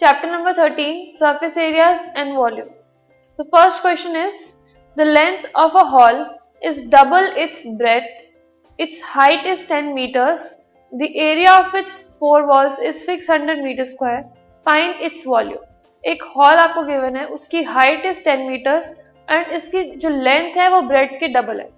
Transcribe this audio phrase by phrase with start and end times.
[0.00, 2.94] chapter number 13 surface areas and volumes.
[3.30, 4.52] So first question is
[4.96, 8.30] the length of a hall is double its breadth,
[8.78, 10.54] its height is 10 meters,
[10.92, 14.30] the area of its four walls is 600 meter square,
[14.66, 15.64] find its volume.
[16.04, 18.90] एक hall आपको given है उसकी height is 10 metres
[19.28, 21.68] and इसकी जो length है वो bread के double है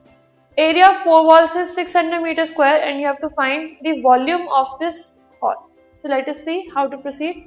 [0.59, 4.47] area of four walls is 600 metre square and you have to find the volume
[4.59, 4.99] of this
[5.43, 5.55] hall
[6.03, 7.43] so let us see how to proceed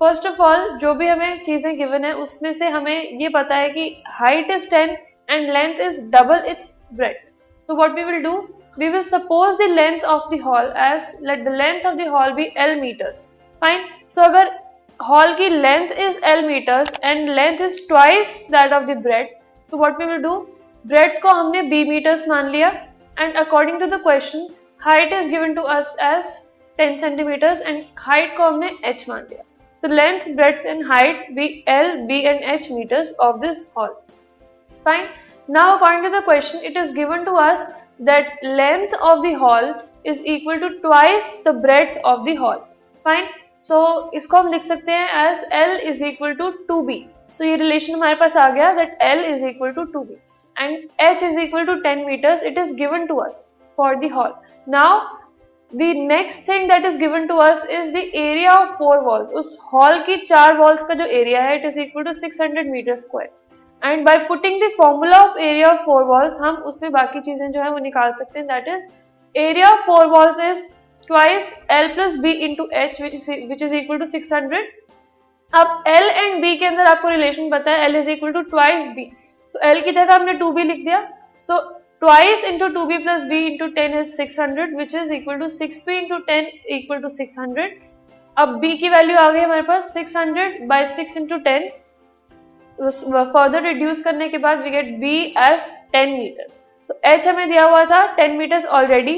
[0.00, 3.68] first of all जो भी हमें चीज़ें गिवन है, उसमें से हमें ये पता है
[3.70, 4.96] कि height is ten
[5.28, 7.16] and length is double its breadth
[7.68, 8.36] so what we will do
[8.78, 12.32] we will suppose the length of the hall as let the length of the hall
[12.32, 13.24] be L meters
[13.62, 14.50] fine so अगर
[15.00, 19.34] hall की length is L meters and length is twice that of the breadth
[19.72, 20.36] so what we will do
[20.84, 22.68] breadth को हमने B metres मान लिया.
[23.16, 24.46] And according to the question
[24.82, 26.24] height is given to us as
[26.78, 29.42] ten centimeters and height को हमने H मान लिया.
[29.76, 34.02] So length, breadth and height be L, B and H meters of this hall.
[34.84, 35.08] Fine.
[35.48, 39.82] Now according to the question it is given to us that length of the hall
[40.04, 42.66] is equal to twice the breadth of the hall.
[43.04, 43.28] Fine.
[43.58, 46.96] So इसको हम लिख सकते हैं as L is equal to 2B.
[47.32, 50.16] So ये relation हमारे पास आ गया that L is equal to 2B
[50.56, 52.42] and H is equal to 10 meters.
[52.42, 53.44] It is given to us
[53.76, 54.42] for the hall.
[54.66, 54.90] Now
[55.72, 59.58] the next thing that is given to us is the area of four walls उस
[59.72, 62.96] hall की चार walls का जो area है it is equal to six hundred meter
[62.96, 63.30] square
[63.82, 64.70] and by putting the
[65.14, 68.46] of area of four walls हम उसमें बाकी चीज़ें जो है वो निकाल सकते हैं.
[68.48, 70.62] That is area of four walls is
[71.10, 74.72] twice L plus B into H which is equal to six hundred
[75.52, 78.88] अब एल एंड बी के अंदर आपको रिलेशन पता है L is equal to twice
[78.94, 79.10] B
[79.54, 81.00] so L की जगह हमने to be लिख दिया.
[81.40, 81.58] सो
[82.02, 86.18] twice into 2b plus b into 10 is 600 which is equal to 6b into
[86.26, 87.68] 10 equal to 600
[88.36, 91.68] अब b की वैल्यू आ गई हमारे पास 600 by 6 into 10
[93.36, 95.12] फर्दर रिड्यूस करने के बाद we get b
[95.44, 99.16] as 10 meters so h हमें दिया हुआ था 10 meters already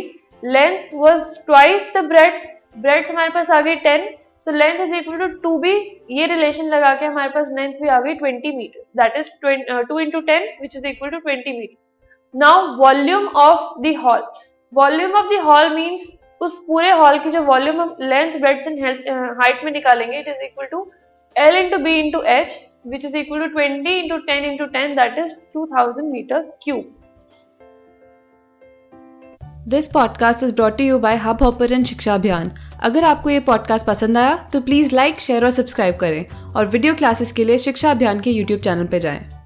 [0.58, 2.46] length was twice the breadth
[2.86, 4.06] breadth हमारे पास आ गई 10
[4.46, 5.74] so length is equal to 2b
[6.20, 9.68] ये relation लगा के हमारे पास length भी आ गई 20 meters that is 20,
[9.76, 11.87] uh, 2 into 10 which is equal to 20 meters
[12.34, 14.22] now volume of the hall
[14.72, 16.06] volume of the hall means
[16.40, 18.82] उस पूरे हॉल की जो वॉल्यूम हम लेंथ ब्रेथ एंड
[19.38, 20.90] हाइट में निकालेंगे it is equal to
[21.36, 25.18] L into B into H which is equal to twenty into ten into ten that
[25.24, 26.94] is two thousand meter cube
[29.68, 32.50] this podcast is brought you by Hubhopper and Shiksha Abhiyan
[32.82, 36.24] अगर आपको ये podcast पसंद आया तो please like share और subscribe करें।
[36.54, 39.37] और video classes के लिए शिक्षा अभियान के यूट्यूब चैनल पर जाएँ।